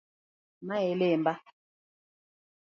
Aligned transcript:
Ma 0.65 0.77
e 0.89 0.91
lemba. 0.99 1.33